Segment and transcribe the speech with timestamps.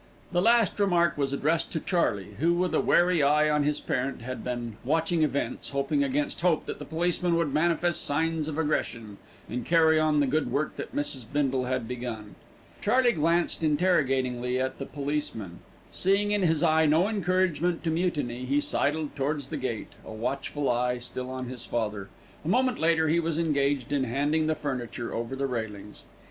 [0.31, 4.23] The last remark was addressed to Charley, who, with a wary eye on his parent,
[4.23, 9.19] had been watching events, hoping against hope that the policeman would manifest signs of aggression,
[9.47, 11.23] and carry on the good work that Mrs.
[11.31, 12.33] Bindle had begun.
[12.81, 15.59] Charley glanced interrogatingly at the policeman.
[15.91, 20.67] Seeing in his eye no encouragement to mutiny, he sidled towards the gate, a watchful
[20.67, 22.09] eye still on his father.
[22.43, 26.05] A moment later he was engaged in handing the furniture over the railings.